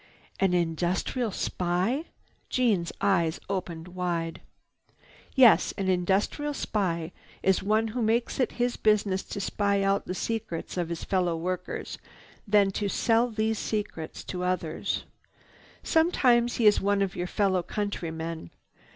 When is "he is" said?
16.55-16.81